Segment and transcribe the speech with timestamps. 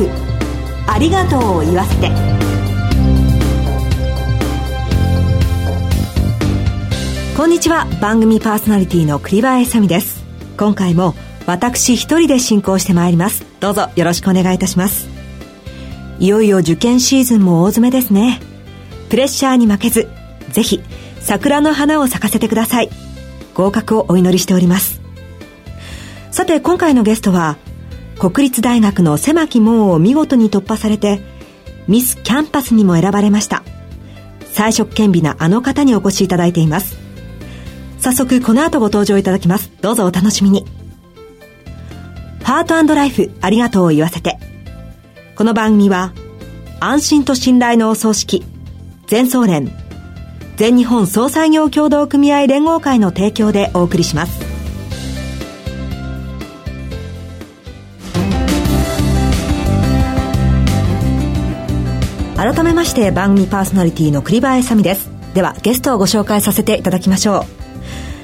[0.00, 0.08] フ
[0.86, 2.10] ありがとうを言わせて。
[7.36, 7.86] こんにちは。
[8.00, 10.24] 番組パーソナリティの栗林さみです。
[10.56, 11.14] 今回も
[11.46, 13.44] 私一人で進行してまいります。
[13.60, 15.08] どうぞよろしくお願いいたします。
[16.18, 18.40] いよいよ受験シーズンも大詰めですね。
[19.08, 20.08] プレッシャーに負けず
[20.50, 20.82] ぜひ
[21.20, 22.90] 桜の花を咲かせてください。
[23.54, 25.00] 合格をお祈りしております。
[26.30, 27.56] さて今回のゲストは
[28.20, 31.22] 国立大学の狭き門を見事に突破されて
[31.88, 33.62] ミスキャンパスにも選ばれました。
[34.52, 36.98] 才色兼備なあの方にお越しいただいています。
[37.98, 39.72] 早速この後ご登場いただきます。
[39.80, 40.66] どうぞお楽しみに。
[42.42, 44.38] ハートライフありがとうを言わせて。
[45.34, 46.12] この番組は
[46.78, 48.44] 安心と信頼のお葬式
[49.06, 49.72] 全総連
[50.56, 54.49] 全日本総裁業協同組合連合会の提供でお送りします。
[62.40, 65.10] 改めまして番組パーソナリティの栗林さみです。
[65.34, 67.44] ではゲストをご紹介させていただきましょう。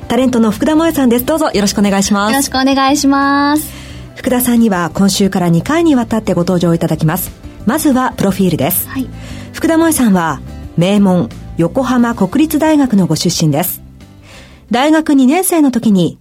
[0.08, 1.26] タレントの福田萌さんです。
[1.26, 2.32] どうぞよろしくお願いします。
[2.32, 3.70] よろしくお願いします。
[4.14, 7.30] 福田さんには今週から2回にわたってご登場いただきます。
[7.66, 9.06] まずはプロフィールです、はい、
[9.52, 10.40] 福田萌さんは
[10.78, 11.28] 名門
[11.58, 13.82] 横浜国立大学のご出身です。
[14.70, 16.18] 大学2年生の時に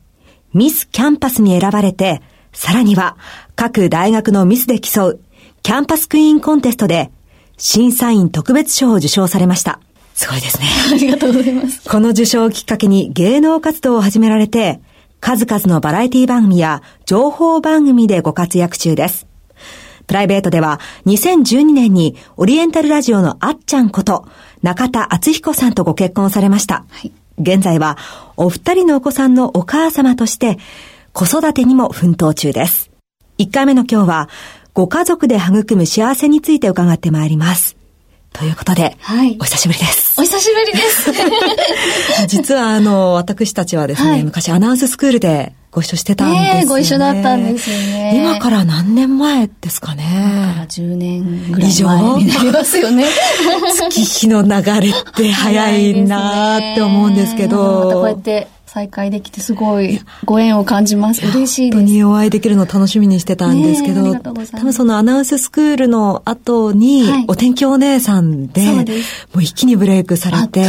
[0.53, 3.15] ミスキャンパスに選ばれてさらには
[3.55, 5.21] 各大学のミスで競う
[5.63, 7.09] キャンパスクイーンコンテストで
[7.57, 9.79] 審査員特別賞を受賞されました。
[10.13, 10.67] すごいですね。
[10.91, 11.89] ありがとうございます。
[11.89, 14.79] この受賞をきっかけに芸能活動を始められて、
[15.19, 19.27] 数々のバラエティ番組や情報番組でご活躍中です。
[20.07, 24.27] プライベートでは2012年にオリエンタルラジオのあっちゃんこと
[24.61, 26.85] 中田敦彦さんとご結婚されました。
[26.89, 27.97] はい、現在は
[28.37, 30.57] お二人のお子さんのお母様として
[31.11, 32.91] 子育てにも奮闘中です。
[33.39, 34.29] 1回目の今日は
[34.75, 37.77] ご家族で育む幸せについて伺ってまいります。
[38.33, 40.19] ということで、はい、お久しぶりです。
[40.19, 41.11] お久しぶりです。
[42.27, 46.65] 実はあの、私たちはですね、はい、昔アナウンススクールでご一緒してたんですよね。
[46.65, 48.17] ご一緒だったんですよね。
[48.17, 50.03] 今から何年前ですかね。
[50.11, 53.05] 今から10年ぐらい前になりますよね。
[53.79, 54.49] 月日の流
[54.81, 57.57] れって早いなって思うんですけど。
[57.87, 61.25] またこうやって再会できてすごいご縁を感じます。
[61.25, 61.79] 嬉しいです。
[61.79, 68.69] 本当にお会いできるの楽しみにしてたんですけど、多分そのアナウンススクールの後に、お天気お姉さんで、
[69.33, 70.67] もう一気にブレイクされて、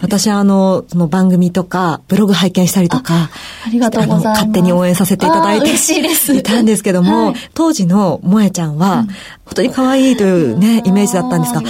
[0.00, 3.28] 私あの、その番組とか、ブログ拝見したりとか、
[3.66, 4.26] ありがとうございます。
[4.28, 6.32] 勝手に応援させていただいて、嬉しいです。
[6.34, 9.08] いたんですけども、当時の萌えちゃんは、
[9.46, 11.62] 本当に可愛いというね、イメージだったんですが、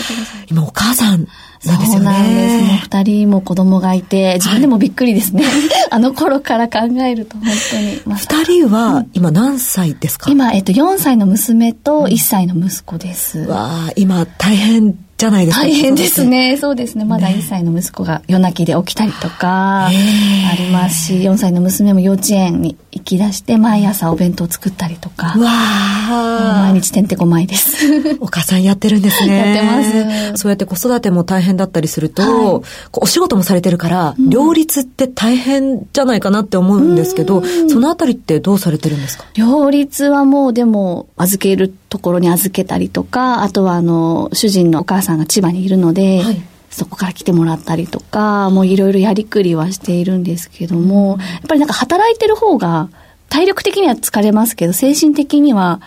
[0.50, 1.26] 今お母さん、
[1.64, 2.00] そうですよね。
[2.00, 2.64] そうなんです。
[2.64, 5.44] もう二人も子供がいて、自分でもびっくりですね。
[5.44, 5.52] はい、
[5.90, 8.00] あの頃から考えると本当に。
[8.04, 13.40] 二、ま、人は今何歳ですか、今、えっと、4歳の娘と1歳の息子です。
[13.40, 15.64] うん、わあ、今大変じゃないですか。
[15.64, 16.56] 大変ですね。
[16.56, 17.04] そうですね。
[17.04, 25.28] まだ1歳の息子が夜泣きで起きたりとか、ありますし、4歳の娘も幼稚園に行き出して、毎朝お弁当作ったりとか。
[25.28, 26.70] わあ。
[26.72, 27.76] 毎日てんてこまいです。
[28.20, 29.36] お母さんやってるんですね。
[29.36, 30.42] やってます。
[30.42, 39.24] そうやって子育ても大変だったりすると、はい、お仕事もされてるから、うん、両立って大変じゃないかなって思うんですけど、そのあたりってどうされてるんですか？
[39.34, 46.42] 両立はもうでも、預けるところに預けたりとか、あとはあの、主人のお母さんさんが千葉にいるので、はい、
[46.72, 52.88] そこから来てもらったりとか、もういろいろやりくりはしているんですけども、やっぱりなんか働いてる方が、
[53.28, 55.80] 体力的には疲れますけど、精神的には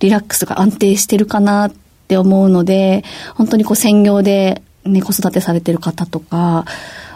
[0.00, 1.72] リラックスが安定してるかなっ
[2.08, 6.66] て思うので、本当にこう専業で、ね、子育てされてる方とか、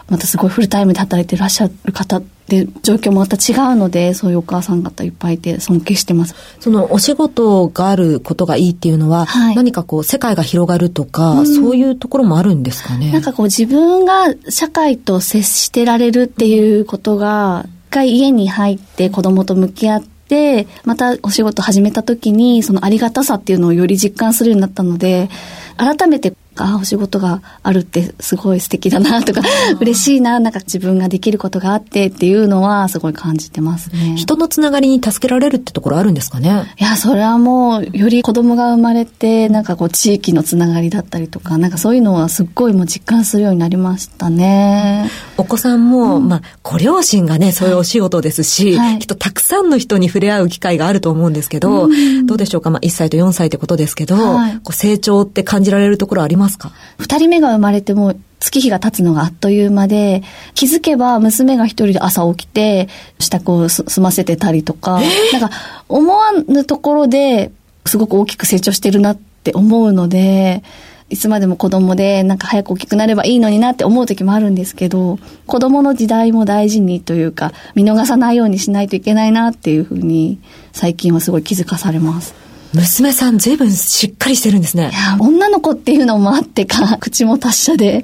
[0.09, 2.21] またすごいフルタイムで働いてらっしゃる方
[2.61, 6.35] って状況もまた違うのでそういうお母さん方いっぱいいて尊敬してます。
[6.59, 13.11] そのお仕事があることがいいっていうのは、はい、何かこう世界が広がるとか、うん、そういうところもあるんですかね？
[13.11, 25.29] なんかこう自分が社会と接してられるっていうことが一回家に入って子供と向き合ってまたお仕事始めた時にそのありがたさっていうのをより実感するようになったので
[25.77, 29.41] 改めてあお仕事があるってすごい素敵だなとか
[29.79, 34.15] 嬉しいななんか自分ができることがあってっていうのはすごい感じてますね。
[34.17, 36.73] 人のつながりに助けられるってところあるんですかね？
[36.79, 45.09] いやそれはもうより子供が生まれてなんかこう地域のつながりだったりとかなんかそういうのはすっごいもう実感するようになりましたね。
[45.37, 52.69] お子さんも、うん、まあご両親がねそういうお仕事ですし、はい、きっとたくさんの人に触れ合う機会があると思うんですけど、うん、どうでしょうか？
[52.69, 56.42] まあ1歳と4歳ってことですけど、はい、こう成長って感じられるところあります？
[56.57, 56.71] か？
[56.97, 60.23] 二人目が生まれても月日が経つのがあっという間で、
[60.53, 64.99] 気づけば娘が一人で朝起きて、支度を済ませてたりとか、
[65.31, 65.49] なんか
[65.87, 67.51] 思わぬところで、
[67.85, 70.63] すごく大きく成長してるなって思うので、
[71.09, 80.41] いつまでも子供でなんか早く大きくなればいいのになって思う時もあるんですけど、子供の時代も大事にというか、見逃さないようにしないといけないなっていうふうに
[80.71, 82.33] 最近はすごい気づかされます。
[82.73, 84.91] 娘さん随分しっかりしてるんですね。
[85.19, 88.01] 女の子っていうのもあってか、 口も達者で。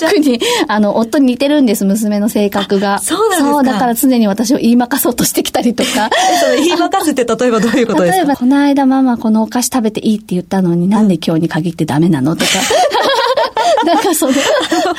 [0.00, 2.98] 特に、あの、夫に似てるんです、娘の性格が。
[3.00, 6.10] そうなんですかそう、だから常に私を言いまかそうとしてきたりとか。
[6.56, 8.16] 言いまかすって例えばどういうことですか？
[8.16, 12.36] 例えば、この間ママこのお菓子食べていいって言ったのに、なんで今日に限ってダメなの？
[12.36, 12.50] とか。
[13.86, 14.32] なんかその、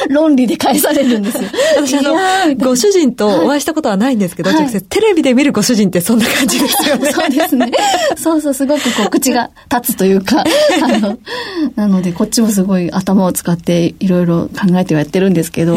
[0.10, 1.50] 論理で返されるんですよ。
[1.78, 2.16] 私あの、
[2.57, 7.12] ご主人とお会いしたことはないんですけど、はい、直接テレビで見るご主人ってそんな感じですよね。
[7.12, 7.72] そうですね。
[8.18, 10.44] そうそう、すごくこう、口が立つというか、
[10.84, 11.18] あの、
[11.75, 15.75] なので、こっちもすごい頭を使っていろいろ考えてはやってるんですけど。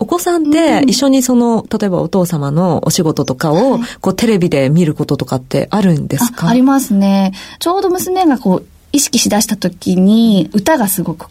[0.00, 6.48] お子さんって一緒にその、例えばお父様のお仕事とかを、こう、テレビで見ることとかってあるんですか？
[6.48, 7.32] ありますね。
[7.58, 11.26] ちょうど娘がこう、意識しだした時に歌がすごく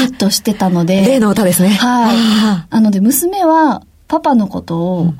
[0.00, 1.00] ヒットしてたので。
[1.06, 1.70] 例の歌ですね。
[1.70, 2.12] は
[2.70, 2.74] い。
[2.74, 5.14] なので娘はパパのことを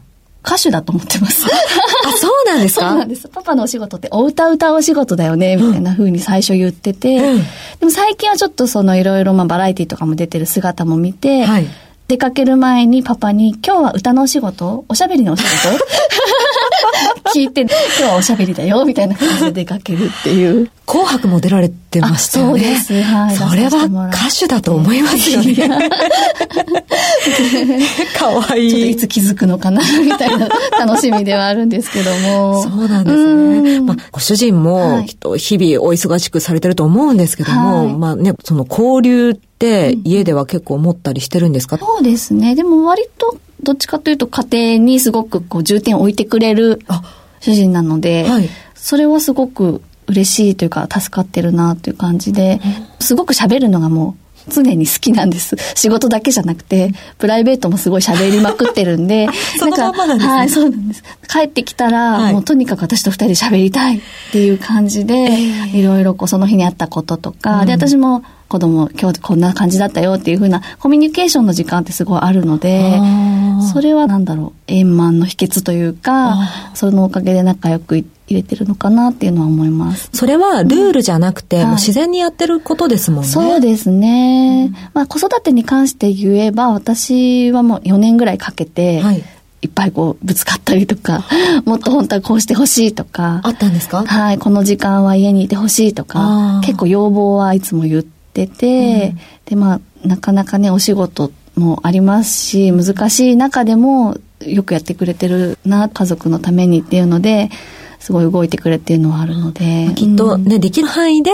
[0.44, 1.44] 歌手だと思ってます。
[1.46, 2.90] あ、そうなんですか？
[2.90, 3.28] そうなんです。
[3.28, 7.42] パパのお仕事ってお歌歌うお仕事だよね、みたいな風に最初言ってて、うん、
[7.80, 11.66] でも最近はちょっとそのいろいろまあバラエティとかも出てる姿も見て、はい、
[12.06, 14.84] 出かける前にパパに今日は歌のお仕事？
[14.88, 15.50] おしゃべりのお仕事？
[17.34, 20.70] 聞いて、今日はおしゃべりだよ、みたいな感じで出かけるっていう。
[20.86, 22.52] 紅白も出られてましたよね。
[22.52, 23.02] そうです。
[23.02, 23.36] はい。
[23.36, 25.90] それは歌手だと思いますよね。
[28.16, 28.70] かわいい。
[28.70, 32.62] ちょっといつ気づくのかな、みたいな楽しみではあるんですけども。
[32.62, 33.80] そうなんですね。
[33.80, 42.54] まあ、ご主人もきっと日々お忙しくされてると思うんですけども、はい、まあね、その交流家では結構思ったりしてるんですか、そうですね。
[42.54, 46.80] でも割とどっちかというと家庭にすごくこう重点を置いてくれる
[47.40, 52.60] 主人なので、はい、それはすごく嬉しいというか助かってるなという感じで、
[53.00, 55.56] すごく喋るのがもう常に好きなんです。
[55.74, 59.26] 仕事だけじゃなくて、プライベートもすごい喋りまくってるんで、
[59.60, 61.02] なんか、ね、はい、そうなんです。
[61.28, 64.00] 帰ってきたら、はい、もうとにかく私と二人で喋りたいっ
[64.32, 65.40] ていう感じで、
[65.72, 73.00] いろいろこうその日にあったこととか、うん、で、私も子供今日こんな感じだったよっていうふうなコミュニケーションの時間ってすごいあるので
[73.72, 76.36] それはなんだろう円満の秘訣というか
[76.74, 80.10] そのおかげで仲良く入れてるのかなっていうのは思います。
[80.12, 83.28] それはルールじゃなくて、うん、自然にやってることですもんね。
[83.28, 84.66] そうですね。
[84.66, 89.22] うん、まあ子育てに関して言えば、私はもう4年ぐらいかけて、はい
[89.62, 91.24] いっぱいこうぶつかったりとか、
[91.64, 93.40] もっと本当はこうしてほしいとか。
[93.42, 94.04] あったんですか？
[94.06, 107.48] はい、この時間は家にいてほしいとか、結構要望はいつも言ってってて、うん、でまあなかなかねお仕事もありますし難しい中でもよくやってくれてるな家族のためにっていうので
[107.98, 111.30] すごい動いてくれっていうのはあるので、きっとね、うん、できる範囲で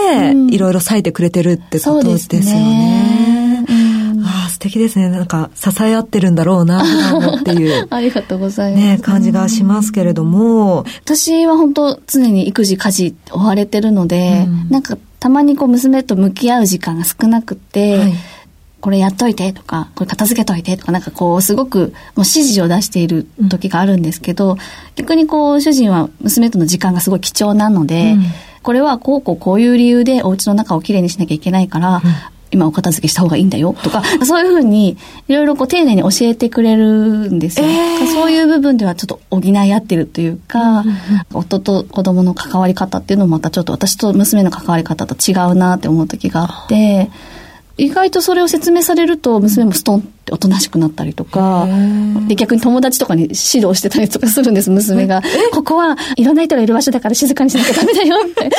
[0.50, 3.64] いろいろ割いてくれてるってことですよね。
[4.25, 5.09] ああ、素敵ですね。
[5.09, 7.87] なんか、支え合ってるんだろうな、っていう。
[7.91, 8.85] ありがとうございます。
[8.85, 10.85] ね、感じがしますけれども。
[11.05, 18.12] 私は本当常に育児、家事追われてるので、うん、なんかたまにこう娘と向き合う時間が少なくて、はい、
[18.82, 24.58] これやっといてとか、これ片付けといてとか、なんかこう、すごくもう指示を出している時があるんですけど、うん、
[24.96, 28.24] 逆にこう、主人は娘との時間がすごい貴重なので、うん、
[28.65, 32.03] これはこうこうこういう理由でお家の中をきれいにしなきゃいけないから、
[32.53, 34.98] 今お片付けした方がいいんだよとか、そういうふうに
[35.29, 40.94] いろいろこう丁寧に教えてくれるんですよ、えー、そういう部分ではちょっと補い合ってるというか、うんうん、
[41.32, 47.10] 夫と子供の関わり方っていうのもまたちょっと私と娘の関わり方と違うなって思う時があって、
[47.82, 51.67] 意外とそれを説明されると娘もストンっおとなしくなったりとか、
[52.29, 55.22] で逆に友達とかに指導してたりとかするんです、娘が。
[55.52, 58.56] ここはいろんな人がいる場所だから静かにしなきゃダメだよ、みたいな。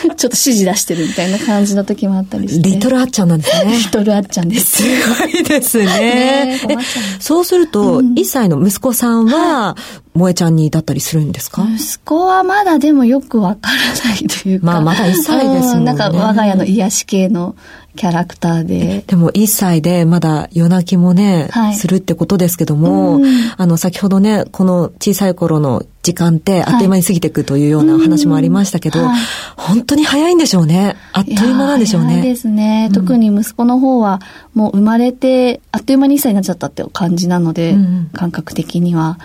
[0.00, 2.68] ちょっと指示出してるみたいな感じの時もあったりして。
[2.68, 3.76] リトルあっちゃんなんですね。
[3.76, 4.82] リトルあっちゃんです。
[4.82, 5.86] すごいですね。
[5.86, 6.78] ね
[7.18, 9.76] そうすると、うん、1歳の息子さんは、
[10.14, 11.66] 萌えちゃんにだったりするんですか？
[11.76, 14.66] 息子はまだでもよくわからないというか。
[14.66, 15.92] まあまだ1歳ですもんね。
[15.92, 17.54] なんか我が家の癒し系の
[17.96, 19.04] キャラクターで。
[19.06, 23.20] でも1歳でまだ夜泣きもね、はい、するってことですけども、
[23.56, 29.20] あの先ほどね、この小さい頃の時間ってあっという間に過ぎていくというような話もありましたけど、はい、
[29.56, 30.96] 本当に早いんでしょうね。
[31.12, 32.22] あっという間なんでしょうね。
[32.22, 32.90] ですね。
[32.94, 34.20] 特に息子の方は
[34.54, 39.18] もう生まれてあっという間に1歳になっちゃったって感じなので、うん、感覚的には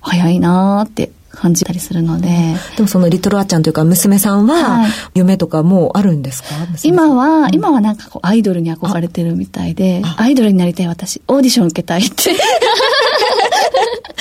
[0.00, 2.28] 早いなーって感じたりするので。
[2.76, 6.48] でもそのリトルあっちゃんというか娘さんは、夢とかもうあるんですか、
[6.82, 12.34] 今は、うん、今はなんかこうアイドルに憧れてるみたいで、アイドルになりたい私、オーディション受けたいって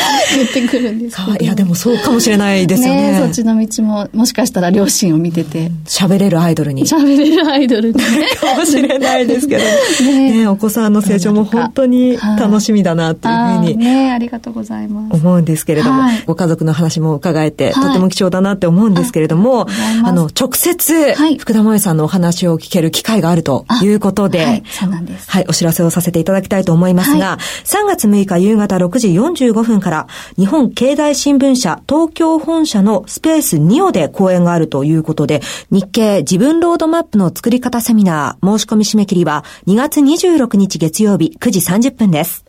[0.35, 1.17] 言ってくるんです。
[1.39, 3.11] いや、でもそうかもしれないですよね。
[3.11, 5.71] ねそっちの道も、もしかしたら両親を見てて。
[5.85, 6.85] 喋、れるアイドルに。
[6.85, 7.99] 喋れるアイドルに。
[7.99, 9.63] かもしれないですけど。
[10.05, 13.77] ねねお子さんの成長も本当に楽しみだなっていうふうに。
[13.77, 15.15] ねありがとうございます。
[15.15, 19.67] 思うんですけれども、はい、ご家族の話も伺えて、とても貴重だなって思うんですけれども、
[20.03, 25.29] あの、直接、福田萌さんのお話を聞ける機会があるということで、はい、そうなんです。
[25.29, 29.92] はい、お知らせをさせていただきたいと思いますが、3月6日夕方6時45分から、
[30.37, 42.45] 日本経済新聞社東京本社のスペース2オで講演があるということで、日経自分ロードマップの作り方セミナー申し込み締め切りは2月26日月曜日9時30分です。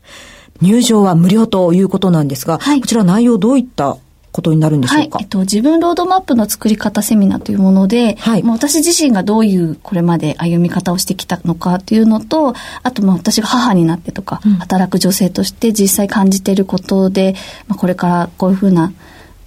[0.60, 3.96] 入場は無料ということなんですが、はい、こちら内容どういった
[4.34, 17.36] ことになるんでしょうか、はい、えっと、自分ロードマップの作り方セミナーというもので、はい、もう私自身がどういうこれまで歩み方をしてきたのかというのと、あとまあ私が母になってとか、うん、働く女性として実際感じていることで、
[17.68, 18.92] まあ、これからこういうふうな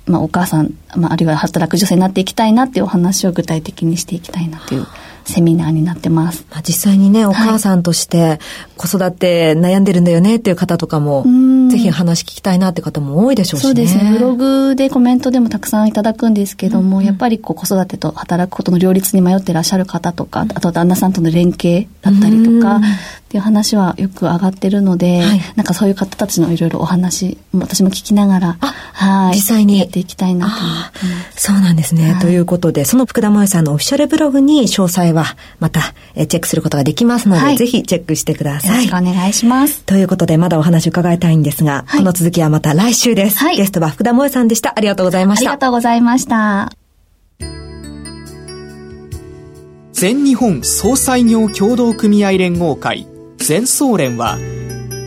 [0.06, 4.88] まあ、お母さん、まあ、あるいは働く女性になっていきたいなっていうお話を具体的にしていきたいなという
[5.28, 6.46] セミナーになってます。
[6.50, 8.40] まあ、実際にね、お母さんとして
[8.78, 11.26] 子育て悩んでるんだよねっていう方とかも、
[11.70, 13.68] ぜひ話聞きたいなって方も多いでしょうしね。
[13.68, 14.12] そうですね。
[14.12, 28.58] ブログでコメントでもたくさんいただくんですけども、うん、やっぱりこう子育てと働くことの両立に迷っていらっしゃる方とか、あと旦那さんとの連携だったりとか、っていう話はよく上がってるので、はい、なんかそういう方たちのいろいろお話、私も聞きながら、
[28.94, 29.36] はい。
[29.36, 29.78] 実際に。
[29.78, 31.44] やっていきたいなと思ってます。
[31.48, 32.14] そうなんですね。
[32.14, 35.17] はい、ということで、その福田萌さんのオフィシャルブログに詳細は
[35.60, 35.82] また
[36.16, 38.70] チェックすることができますので、はい、ぜひチェックしてください。
[38.72, 39.84] よろしくお願いします。
[39.84, 43.44] ということで、まだお話伺いたいんですが、この続きはまた来週です。
[43.56, 44.74] ゲストは福田萌さんでした。
[44.76, 45.52] ありがとうございました。
[45.52, 46.72] ありがとうございました。
[49.94, 53.08] 全日本総裁業協同組合連合会
[53.38, 54.38] 全総連は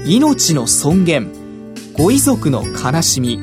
[0.05, 1.31] 命の尊厳
[1.97, 3.39] ご遺族の悲しみ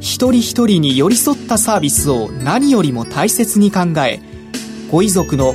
[0.00, 4.20] 一人一人に寄り添ったサービスを何よりも大切に考え
[4.90, 5.54] ご遺族の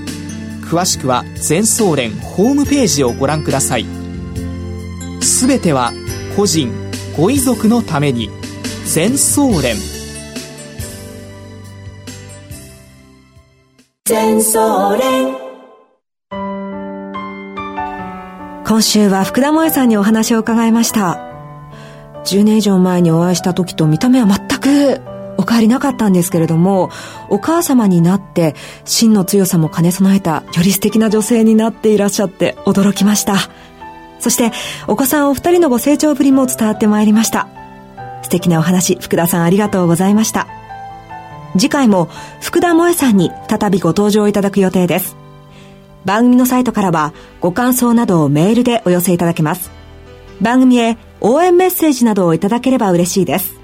[0.71, 3.85] 詳しくは全総連ホームページをご覧ください。
[5.19, 5.91] すべては
[6.37, 6.71] 個人
[7.17, 8.29] ご遺族のために
[8.85, 9.75] 全総連。
[14.05, 15.35] 全総連。
[18.65, 21.19] 今週は福田萌さんにお話を伺いました。
[22.23, 25.10] 10年以上前にお会いした時と見た目は全く。
[25.41, 26.91] お変わりなかったんですけれども、
[27.29, 28.55] お母様になって
[28.85, 33.35] 真の強さも兼ね備えたより素敵な女性になっていらっしゃって驚きました。
[34.19, 34.51] そして
[34.87, 37.47] お子さんお二人のご成長ぶりも伝わってまいりました。
[38.21, 40.47] 素敵なお話、福田さんありがとうございました。
[41.53, 42.07] 次回も
[42.39, 45.17] 福田萌さんに再びご登場いただく予定です。
[46.05, 49.71] 番組のサイトからはご感想などをメールでお寄せいただけます。
[50.39, 53.60] 番組へ応援メッセージなどをいただければ嬉しいです。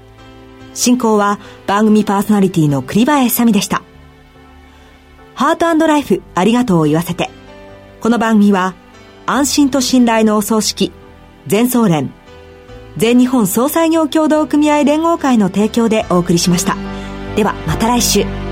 [0.78, 3.82] 進行は番組パーソナリティの栗林さみでした。
[5.34, 7.30] ハートライフありがとうを言わせて。
[8.00, 8.74] この番組は
[9.26, 10.92] 安心と信頼のお葬式、
[11.48, 12.12] 全総連、
[12.96, 16.76] 全日本総裁業協同組合連合会の提供でお送りしました。
[17.34, 18.47] ではまた来週。